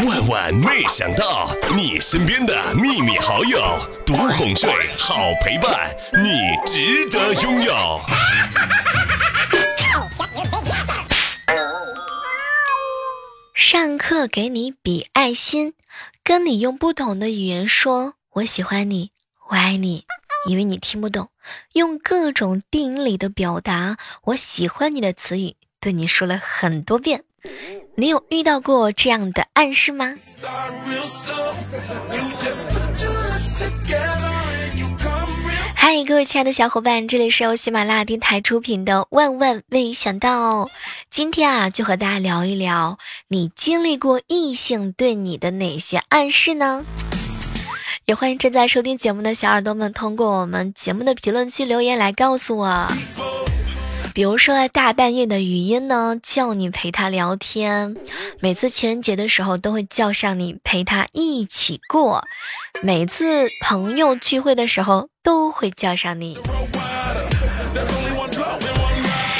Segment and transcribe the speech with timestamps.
[0.00, 3.60] 万万没想到，你身边的秘密好友，
[4.06, 8.00] 独哄睡，好陪伴，你值得拥有。
[13.54, 15.74] 上课给你比爱心，
[16.24, 19.10] 跟你用不同的语言说“我喜欢你，
[19.50, 20.06] 我爱你”，
[20.48, 21.28] 因为你听不懂，
[21.74, 27.24] 用各种电影里的表达“我喜欢你”的词语对你说了很多遍。
[27.96, 30.14] 你有遇到过这样的暗示吗？
[35.74, 40.64] 嗨，各位亲爱的小伙伴，这里是由喜马拉雅电台出品的《万万没想到》。
[41.10, 42.98] 今天啊，就和大家聊一聊，
[43.28, 46.84] 你经历过异性对你的哪些暗示呢？
[48.04, 52.88] 也欢迎正在收听节目的小耳朵们，通过我们节目的评论区留言来告诉我。
[54.14, 57.94] 比如说大半夜的语音呢，叫你陪他聊天；
[58.40, 62.20] 每次情人节的时候，都会叫上你陪他一起过；
[62.82, 66.38] 每次朋友聚会的时候，都会叫上你。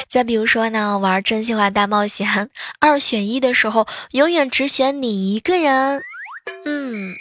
[0.08, 2.48] 再比如说呢，玩真心话大冒险
[2.80, 6.02] 二选一的时候，永远只选你一个人。
[6.64, 7.14] 嗯。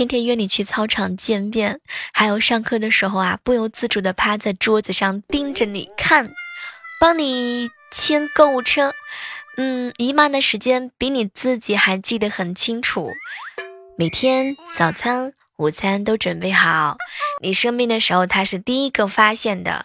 [0.00, 1.78] 天天约你去操场见面，
[2.14, 6.30] 还有上课的时候啊，不由自主的趴在桌子上盯着你看，
[6.98, 8.94] 帮你签购物车，
[9.58, 13.10] 嗯，姨妈的时间比你自己还记得很清楚。
[13.98, 16.96] 每天早餐、午餐都准备好，
[17.42, 19.84] 你生病的时候他是第一个发现的。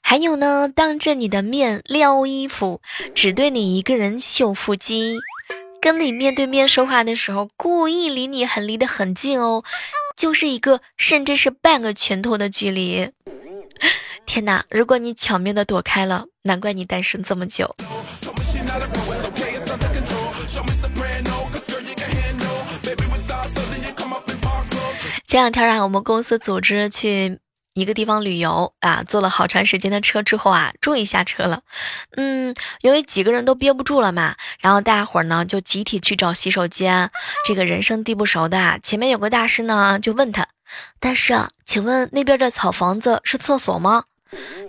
[0.00, 2.80] 还有呢，当着你的面撩衣服，
[3.12, 5.18] 只对你一个人秀腹肌。
[5.80, 9.64] 跟你面对面说话的时候，故意离你很离得很近哦，
[10.14, 13.10] 就是一个甚至是半个拳头的距离。
[14.26, 14.62] 天哪！
[14.68, 17.74] 如果你巧妙的躲开了，难怪你单身这么久。
[25.26, 27.38] 前两天啊，我们公司组织去。
[27.80, 31.62] 一个地方旅游啊，坐了好长时间的车之后啊，终于下车了。
[32.16, 37.10] 嗯，由于几个人都憋不住了嘛，然后大伙儿呢就集体去找洗手间。
[37.46, 40.46] 这个人生地不熟的，啊前面有个大师呢，就问他
[41.00, 44.04] ：“大师啊，请问那边的草房子是厕所吗？”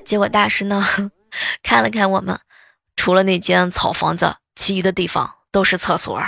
[0.05, 0.83] 结果大师呢
[1.61, 2.39] 看了看我们，
[2.95, 6.21] 除了那间草房子，其余的地方都是厕所。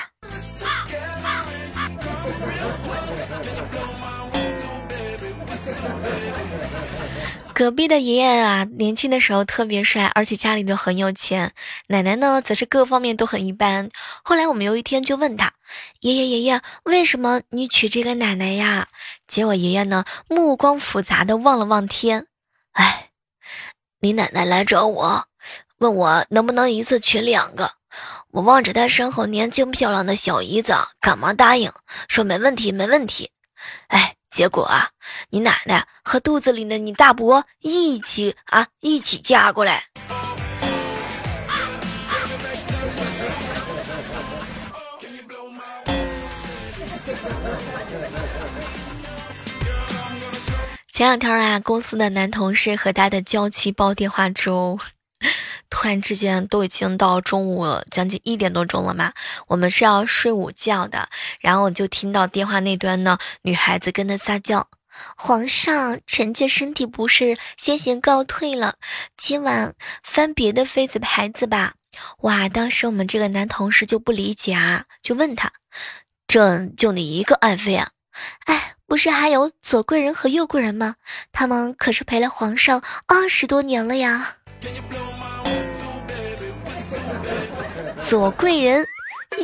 [7.54, 11.54] 隔壁的爷爷啊，年轻的时候特别帅，而且家里都很有钱。
[11.88, 13.90] 奶奶呢，则是各方面都很一般。
[14.24, 15.54] 后来我们有一天就问他
[16.02, 18.88] ：“爷爷爷爷，为什么你娶这个奶奶呀？”
[19.28, 22.26] 结果爷爷呢，目光复杂的望了望天
[22.74, 23.10] ：“哎，
[24.00, 25.28] 你奶奶来找我，
[25.78, 27.74] 问我能不能一次娶两个。
[28.32, 31.72] 我望着她身后年轻漂亮的小姨子，赶忙答应
[32.08, 33.30] 说没问题，没问题。
[33.90, 34.90] 哎。”结果啊，
[35.30, 39.84] 你奶奶和肚子里的你大伯一起啊，一起嫁过来。
[50.92, 54.80] 前两天啊，公司的男同事和他的娇妻煲电话粥。
[55.74, 59.12] 突然之间，都已经到中午将近一点多钟了嘛，
[59.48, 61.10] 我们是要睡午觉的。
[61.40, 64.68] 然后我就听到电话那端呢，女孩子跟他撒娇
[65.18, 68.76] ：“皇上，臣妾身体不适，先行告退了，
[69.18, 69.74] 今晚
[70.04, 71.74] 翻别的妃子牌子吧。”
[72.22, 72.48] 哇！
[72.48, 75.52] 当时我们这个男同事就不理解啊，就问他
[76.28, 77.90] ：“朕就你一个爱妃啊？
[78.46, 80.96] 哎，不是还有左贵人和右贵人吗？
[81.32, 84.36] 他们可是陪了皇上二十多年了呀。”
[88.06, 88.86] 左贵人，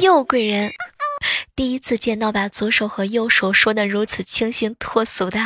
[0.01, 0.69] 右贵人，
[1.55, 5.39] 第一次见到把左手和右手说的如此清新脱俗的。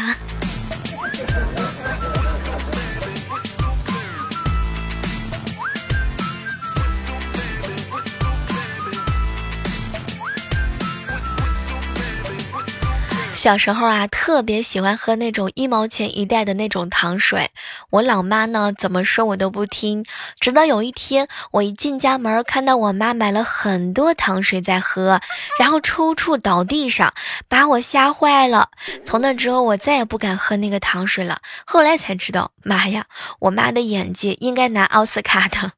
[13.44, 17.50] 小时候啊，特别喜欢喝那种一毛钱一袋的那种糖水。
[17.90, 20.06] 我老妈呢，怎么说我都不听。
[20.40, 25.20] 直到有一天，我一进家门，看到我妈买了很多糖水在喝，
[25.60, 27.14] 然后抽搐倒地上，
[27.50, 28.70] 把我吓坏了。
[29.04, 31.40] 从那之后，我再也不敢喝那个糖水了。
[31.66, 33.08] 后来才知道，妈呀，
[33.40, 35.74] 我妈的演技应该拿奥斯卡的。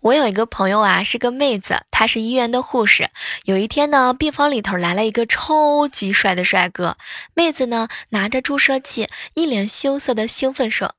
[0.00, 3.10] 我有一个朋友啊，是个妹子，她是医院的护士。
[3.44, 6.96] 有一天呢，病房里头来了一个超级帅的帅哥，
[7.34, 10.94] 妹子呢拿着注射器，一脸羞涩的兴奋说：“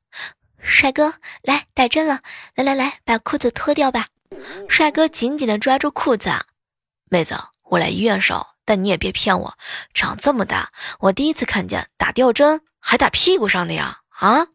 [0.61, 2.19] 帅哥，来打针了，
[2.53, 4.07] 来来来，把裤子脱掉吧。”
[4.69, 6.29] 帅哥紧紧的抓住裤子，
[7.09, 9.57] 妹子，我来医院少，但你也别骗我，
[9.95, 14.01] 长这么大，我第一次看见打吊针还打屁股上的呀！
[14.11, 14.45] 啊！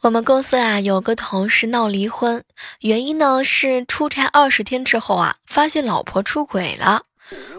[0.00, 2.44] 我们公司啊有个同事闹离婚，
[2.82, 7.02] 原因呢是出差二十天之后啊，发现老婆出轨了。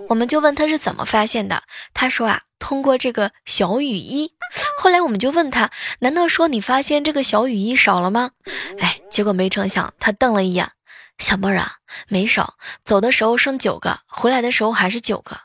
[0.07, 1.63] 我们就问他是怎么发现的，
[1.93, 4.31] 他说啊通过这个小雨衣。
[4.79, 5.69] 后来我们就问他，
[5.99, 8.31] 难道说你发现这个小雨衣少了吗？
[8.79, 10.71] 哎，结果没成想他瞪了一眼，
[11.17, 11.73] 小妹儿啊
[12.07, 12.53] 没少，
[12.83, 15.35] 走的时候剩九个，回来的时候还是九个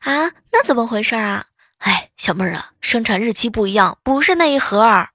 [0.00, 1.46] 啊，那怎么回事啊？
[1.78, 5.10] 哎，小妹儿啊，生产日期不一样，不是那一盒儿。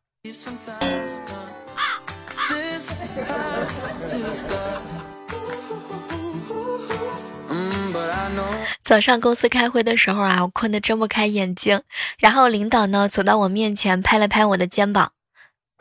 [8.86, 11.82] 早上公司开会的时候啊，我困得睁不开眼睛。
[12.20, 15.14] 然后领导呢走到我面前，拍了拍我的肩膀：“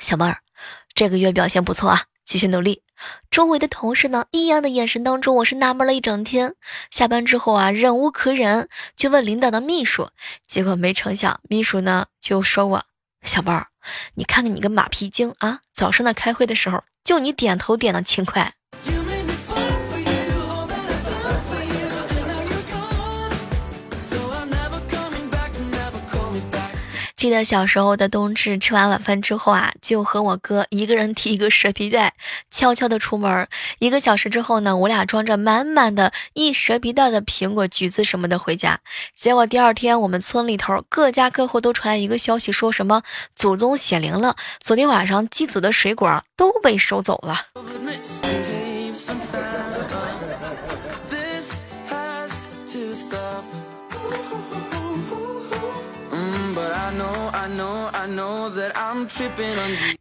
[0.01, 0.39] 小妹儿，
[0.95, 2.81] 这个月表现不错啊，继续努力。”
[3.31, 6.55] 周围的同事呢异样的眼神当中，我是纳闷了一整天。
[6.91, 10.09] 下班之后啊，忍无可忍，就问领导的秘书。
[10.47, 12.85] 结果没成想，秘书呢就说我
[13.23, 13.67] ：“小妹儿，
[14.15, 15.61] 你看看你个马屁精啊！
[15.75, 18.55] 早上的开会的时候，就你点头点的勤快。”
[27.25, 32.13] 记得小时候的冬至，吃完晚饭之后啊，就和我哥一个人提一个蛇皮袋，
[32.51, 33.49] 悄悄的出门。
[33.79, 38.79] 一个小时之后呢，我俩装着满满的一蛇皮袋的苹果、橘子什么的回家。
[39.17, 43.03] 结果第二天，我们村里头各家各户都传来一个消息，说什么
[43.35, 47.39] 祖宗显灵了，昨天晚上祭祖的水果都被收走了。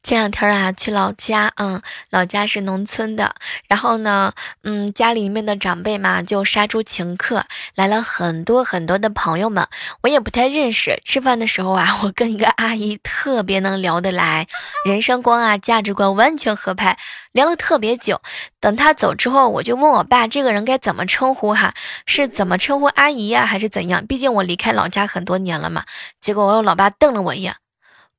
[0.01, 3.35] 前两天啊，去老家，嗯，老家是农村的，
[3.67, 4.31] 然后呢，
[4.63, 7.43] 嗯，家里面的长辈嘛，就杀猪请客，
[7.75, 9.67] 来了很多很多的朋友们，
[10.03, 10.97] 我也不太认识。
[11.03, 14.47] 吃饭的时候啊，我跟一个阿姨特别能聊得来，
[14.85, 16.97] 人生观啊，价值观完全合拍，
[17.33, 18.21] 聊了特别久。
[18.63, 21.73] 等他走之后，我就问我爸，这个人该怎么称呼哈？
[22.05, 24.07] 是怎么称呼阿姨呀，还是怎样？
[24.07, 25.83] 毕竟我离开老家很多年了嘛。
[26.21, 27.53] 结果我老爸瞪了我一眼。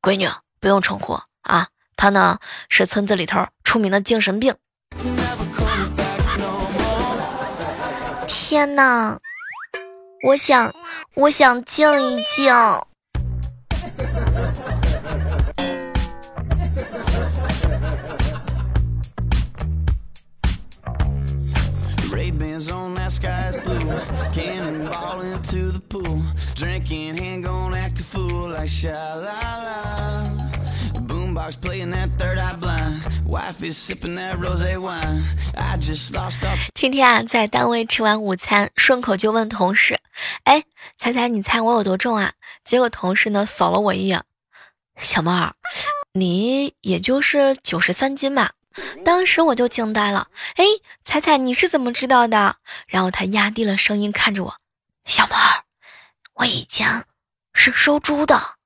[0.02, 0.29] 闺女
[0.61, 2.37] 不用称呼啊，他呢
[2.69, 4.55] 是村子里头出名的精神病。
[8.26, 9.19] 天哪，
[10.26, 10.70] 我想，
[11.14, 12.55] 我想静一静。
[23.14, 30.34] Sky is blue，canning ball into the pool，drinking and going after food like shalala
[36.75, 40.00] 今天啊，在单位吃完午餐，顺口就问同事
[40.44, 40.64] ：“哎，
[40.96, 42.32] 猜猜你猜我有多重啊？”
[42.64, 44.22] 结果同事呢扫了我一眼
[44.99, 45.55] ：“小猫儿，
[46.12, 48.52] 你也就是九十三斤吧。”
[49.05, 50.29] 当时我就惊呆了。
[50.56, 50.65] 哎，
[51.03, 52.56] 彩彩你是怎么知道的？
[52.87, 54.56] 然后他压低了声音看着我
[55.07, 55.37] ：“小猫，
[56.35, 57.04] 我以前
[57.52, 58.57] 是收猪的。”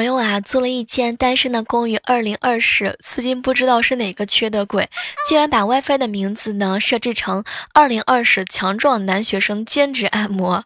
[0.00, 4.88] 朋友啊，租了一间单身的公寓，二零二室，最近不知道是哪个缺德鬼，
[5.28, 10.64] 居然把 WiFi 的名字呢设置成二零二室强壮男学生兼职按摩，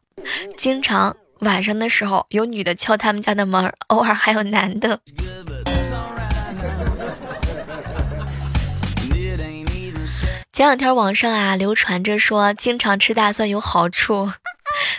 [0.56, 5.00] 经常晚上的时候有女的敲他们家的门， 偶尔还有男的。
[10.52, 14.30] 前两天网上啊流传着说，经常吃大蒜有好处。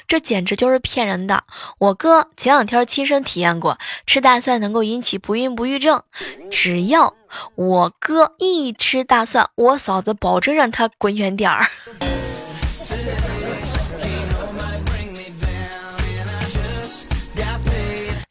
[0.07, 1.43] 这简直就是骗人的！
[1.79, 6.01] 我哥前两天亲身体验过，吃大蒜能够引起不孕不育症。
[6.49, 7.13] 只要
[7.55, 11.67] 我哥一吃大蒜，我嫂子保证让他滚远点儿。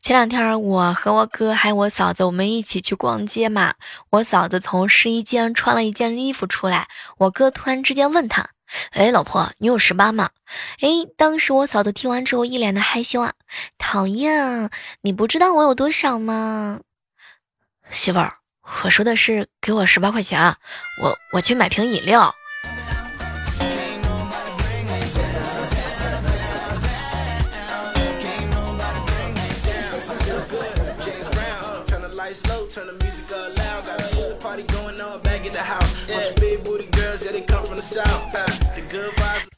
[0.01, 3.73] 前两天我和我哥还有我嫂子，我们一起去逛街嘛。
[4.11, 8.51] 我嫂子从试衣间穿了一件衣服出来，我哥突然之间问他。
[8.91, 10.31] 哎，老婆，你有十八吗？
[10.81, 13.33] 哎，当时我嫂子听完之后一脸的害羞啊，
[13.79, 14.71] 讨厌，
[15.03, 16.81] 你不知道我有多少吗？
[17.91, 18.39] 媳妇儿，
[18.83, 20.57] 我说的是给我十八块钱，
[21.03, 22.35] 我我去买瓶饮料。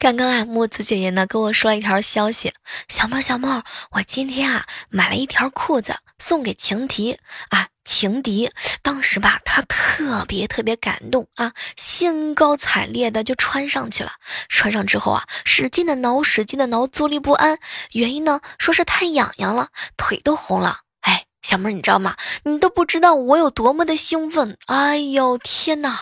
[0.07, 2.53] 刚刚啊，木子姐姐呢跟我说了一条消息，
[2.89, 8.49] 小猫小猫，我今天啊买了一条裤子送给情敌啊情敌，
[8.83, 14.13] 当时吧他特别特别感动啊，兴高采烈的就穿上去了。
[14.49, 17.59] 穿上之后啊，使劲的挠，使劲的挠，坐立不安。
[17.91, 20.83] 原因呢，说是太痒痒了，腿都红了。
[21.01, 22.15] 哎，小妹儿，你知道吗？
[22.45, 24.57] 你都不知道我有多么的兴奋。
[24.67, 25.99] 哎呦天哪！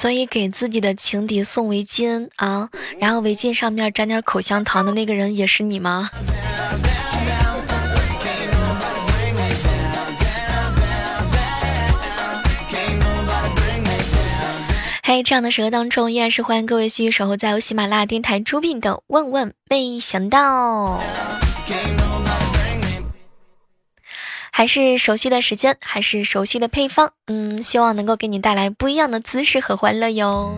[0.00, 6.08] 所以给自己的情敌送围巾啊，然后围巾上面沾点口香糖的那个人也是你吗？
[15.02, 20.98] 嘿，这样的时刻当中，依然是欢迎各位继续守候在由喜马拉雅电台出品的《问问没想到》。
[24.52, 30.56] 还是熟悉的时间，还是熟悉的配方，嗯，希望能够给你带来不一样的姿势和欢乐哟。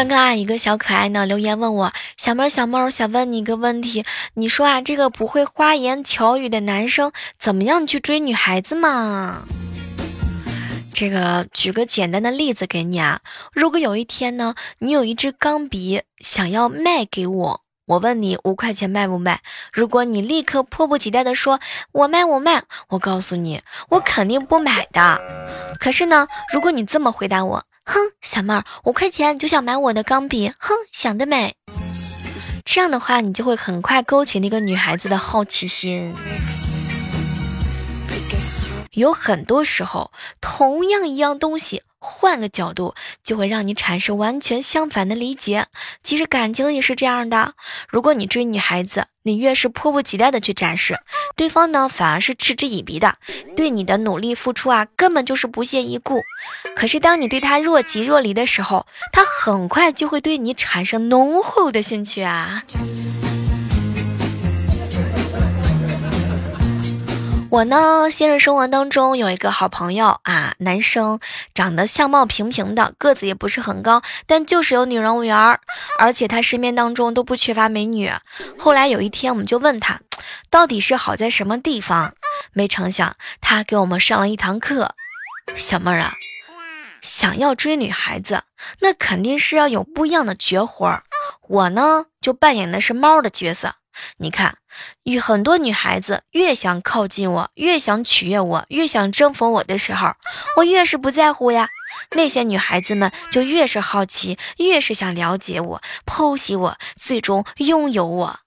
[0.00, 4.02] 刚刚啊，一个小可爱呢留言问我，小猫小猫想问你一个问题，
[4.32, 9.42] 你说啊，这个不会花言巧语的男生怎么样去追女孩子嘛？
[10.94, 13.20] 这个举个简单的例子给你啊，
[13.52, 19.42] 如果有一天呢，你有一支钢笔想要卖给我，我问你五块钱卖不卖？
[19.70, 21.60] 如果你立刻迫不及待的说
[21.92, 25.20] 我卖我卖，我告诉你，我肯定不买的。
[25.78, 27.64] 可是呢，如果你这么回答我。
[27.84, 30.52] 哼，小妹儿，五块钱就想买我的钢笔？
[30.58, 31.54] 哼，想得美！
[32.64, 36.14] 这样的话，你就会很快勾起那个女孩子的好奇心。
[38.92, 41.82] 有很多时候，同样一样东西。
[42.00, 45.66] 换个角度，就会让你产生完全相反的理解。
[46.02, 47.52] 其实感情也是这样的。
[47.88, 50.96] 如果你追女孩子，你越是迫不及待的去展示，
[51.36, 53.16] 对方呢反而是嗤之以鼻的，
[53.54, 56.22] 对你的努力付出啊，根本就是不屑一顾。
[56.74, 62.62] 可是当你对他若即若离的时候，他很快就会对你产生浓厚的兴趣啊。
[67.50, 71.18] 我呢，现实生活当中有一个好朋友啊，男生
[71.52, 75.60] 长得相貌平平的，个子也不是很高，但就是有女人缘儿，
[75.98, 78.12] 而且他身边当中都不缺乏美女。
[78.56, 80.00] 后来有一天，我们就问他，
[80.48, 82.14] 到底是好在什么地方？
[82.52, 84.94] 没成想，他给我们上了一堂课。
[85.56, 86.14] 小妹儿啊，
[87.02, 88.44] 想要追女孩子，
[88.78, 91.02] 那肯定是要有不一样的绝活儿。
[91.48, 93.74] 我呢，就扮演的是猫的角色。
[94.18, 94.58] 你看，
[95.04, 100.14] 与很多女孩子越想靠近我，越想取悦我，越想征服我的时候，
[100.56, 101.68] 我越是不在乎呀。
[102.12, 108.40] 那些女孩子们就越是好奇，越是想了解我，剖析我，最终拥有我。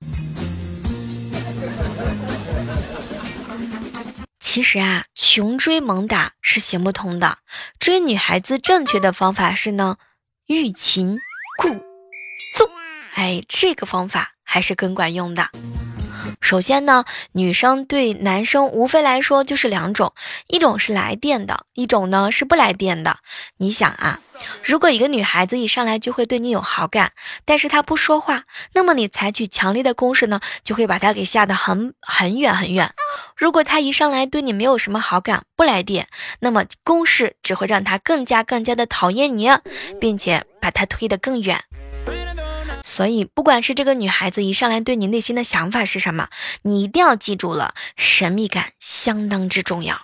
[4.39, 7.39] 其实啊，穷追猛打是行不通的。
[7.79, 9.97] 追女孩子正确的方法是呢，
[10.45, 11.17] 欲擒
[11.57, 11.69] 故
[12.55, 12.69] 纵。
[13.15, 14.32] 哎，这个方法。
[14.53, 15.49] 还是更管用的。
[16.39, 20.13] 首先呢，女生对男生无非来说就是两种，
[20.47, 23.17] 一种是来电的，一种呢是不来电的。
[23.57, 24.19] 你想啊，
[24.63, 27.13] 如果一个女孩子一上来就会对你有好感，
[27.45, 28.43] 但是她不说话，
[28.73, 32.93] 那么你采取强烈的攻势呢，就会把她给吓得很很远很远。
[33.35, 36.07] 如果她一上来对你没有什么好感，不来电，
[36.41, 39.49] 那么攻势只会让她更加更加的讨厌你，
[39.99, 41.63] 并且把她推得更远。
[42.83, 46.27] 所以，不管是这个女孩子一上来对你内心的想法是什么，
[46.63, 50.01] 你一定要记住了，神秘感相当之重要。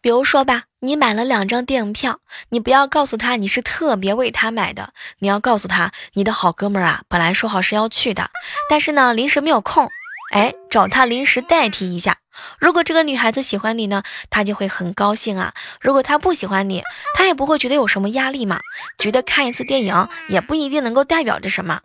[0.00, 8.30] 比如说吧，你买了两张电影票，你不要告诉他你是特别为他买的，你要告诉他你的好哥们儿啊，本来说好是要去的，
[8.68, 9.88] 但是呢临时没有空，
[10.34, 12.16] 哎，找他临时代替一下。
[12.58, 15.54] 如果这个女孩子喜欢你呢，她就会很高兴啊。
[15.80, 16.82] 如果她不喜欢你，
[17.16, 18.58] 她也不会觉得有什么压力嘛。
[18.98, 21.80] 觉得看一次电影也不一定能够代表着什么。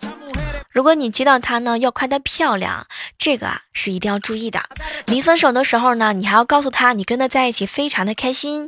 [0.71, 2.87] 如果你接到她呢，要夸她漂亮，
[3.19, 4.63] 这个啊是一定要注意的。
[5.05, 8.67] 临分手的时候呢，你还要告诉她你跟她在一起非常的开心。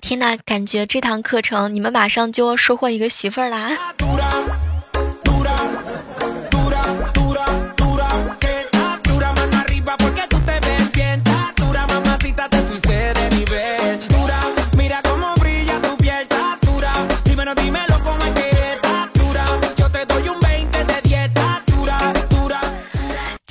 [0.00, 3.70] 天呐，感觉这堂课程你们马上就要收获一个媳妇儿啦！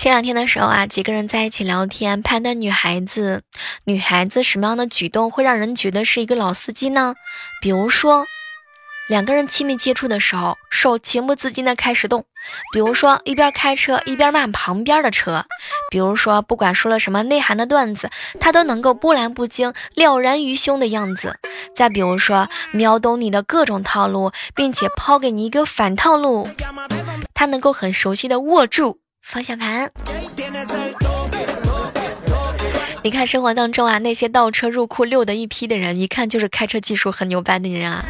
[0.06, 3.42] 前两天的时候啊，几个人在一起聊天，判断女孩子，
[3.86, 7.16] 女孩子什么样的举动会让人觉得是一个老司机呢？
[7.60, 8.24] 比如说，
[9.10, 12.22] 两个人亲密接触的时候，手情不自禁的开始动；
[12.72, 15.42] 比如说，一边开车一边骂旁边的车；
[15.90, 21.32] 比如说，不管说了什么内涵的段子，他都能够波澜不惊、了然于胸的样子；
[21.74, 26.48] 再比如说，秒懂你的各种套路，并且抛给你一个反套路，
[27.34, 29.00] 他能够很熟悉的握住。
[29.26, 29.92] 方向盘。
[33.04, 38.06] 你看生活当中啊，那些倒车入库溜的一批的人，一看就是开车技术很牛掰的人啊。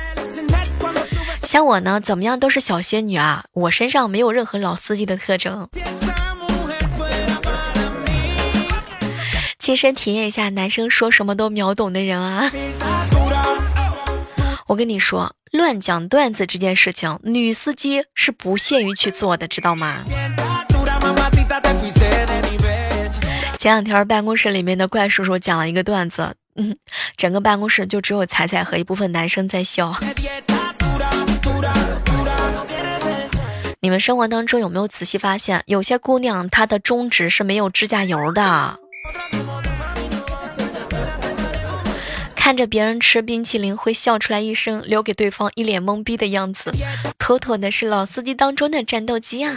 [1.43, 5.69] 像我呢，怎么样都是小仙女啊，我身上没有任何老司机的特征。
[9.57, 12.51] 亲身体验一下男生说什么都秒懂的人啊。
[14.67, 20.03] 我跟你说，乱讲段子这件事情，女司机是不屑于去做的，知道吗？
[23.65, 26.77] 前两天办公室里面的怪叔叔讲了一个段子，嗯，
[27.17, 29.91] 整个办公室就只有彩彩和一部分男生在笑。
[33.79, 38.77] 你们生活当中有没有仔细发现，有些姑娘她的中指是没有指甲油的？
[42.35, 46.71] 看着别人吃冰淇淋会笑出来一声，留给对方一脸懵逼的样子，
[47.17, 49.55] 妥妥的是老司机当中的战斗机啊！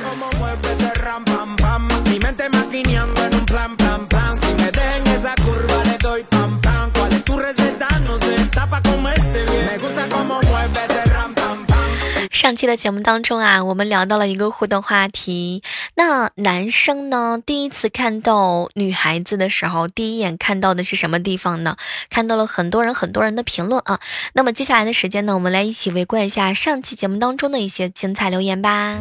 [12.49, 15.63] 上期的节目当中啊，我们聊到了一个互动话题。
[15.97, 21.77] 那男生呢，第一次看到女孩子的时候，第一眼看到的是什么地方呢？
[22.09, 24.01] 看到了很多人很多人的评论啊。
[24.33, 28.97] 那么接下来的时间呢，我们来一起围观一下上期节目当中的一些精彩留言吧。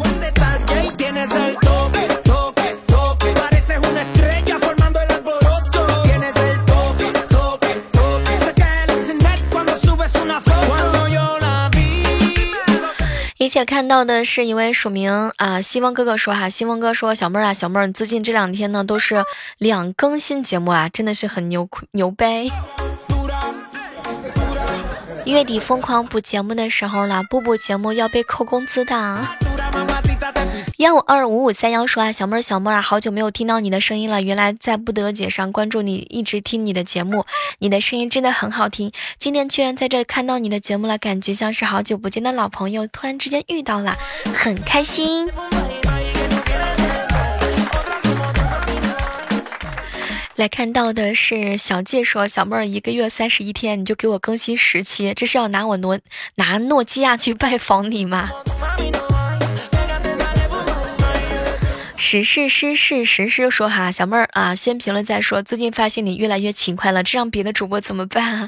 [13.57, 19.23] 也看到的是一位署名啊，希望哥哥说哈，希望哥说小妹儿啊，小妹儿最近这两天呢都是
[19.57, 22.45] 两更新节目啊，真的是很牛牛掰。
[25.25, 29.27] 月底疯狂补节目的时候了，不补节目要被扣工资的。
[30.77, 34.21] 幺五二五五三幺说啊，小妹儿小妹儿啊，好久没有听到你的声音了。
[34.21, 37.25] 原来在不得姐上关注你，一直听你的节目，
[37.57, 38.91] 你的声音真的很好听。
[39.17, 43.97] 今天居然在这看到你的节目了，感觉像是好久不见的老朋友，突然之间遇到了，
[44.35, 45.27] 很开心。
[50.35, 55.97] 来看到的是小介说，小妹儿一个月三十一天，你就给我更新十期，这是要拿我诺
[56.35, 58.29] 拿诺基亚去拜访你吗？
[61.99, 65.41] 实事实事实事说哈，小妹儿啊，先评论再说。
[65.41, 68.47] 最近发现你越来越勤快了，这让别的主播怎么办啊？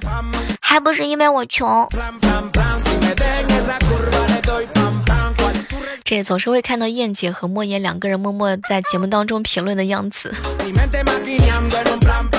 [0.62, 1.88] 还不是因为我穷。
[6.05, 10.33] 这总是会看到燕姐和莫言两个人默默在节目当中评论的样子。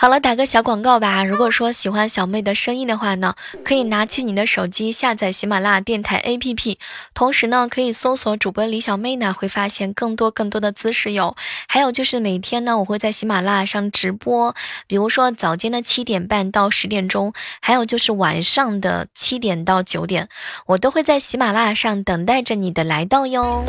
[0.00, 1.24] 好了，打个小广告吧。
[1.24, 6.78] 如果说喜欢小妹的声音的话呢，可以拿起你的手机下载喜马拉雅电台 APP，
[7.12, 11.36] 同时呢，可以搜索主播李小妹呢，会发现更多更多的姿势哟。
[11.68, 14.54] 还有就是每天呢，我会在喜马拉雅上直播，
[14.86, 20.30] 比如说早间的七点半到十点钟，还有就是晚上的七点到九点，
[20.64, 23.66] 我都会在喜马拉雅上等待着你的来到哟。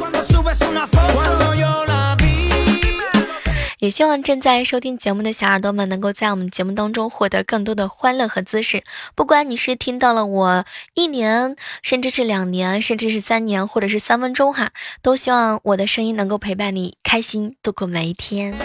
[3.82, 8.84] 也希望正在收听节目的小耳朵们能够在我们节目当中获得更多的欢乐和姿势。
[9.16, 14.70] 不管你是听到了我一年，甚至是两年，甚至是三年，或者是三分钟哈，
[15.02, 18.56] 都希望我的声音能够陪伴你开心度过每一天。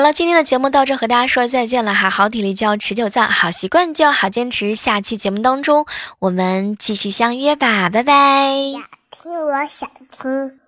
[0.00, 2.08] 好了，今天的节目到这，和大家说再见了哈。
[2.08, 4.74] 好体力就要持久战，好习惯就要好坚持。
[4.74, 5.84] 下期节目当中，
[6.20, 8.14] 我们继续相约吧，拜拜。
[8.72, 10.59] 想听我想听。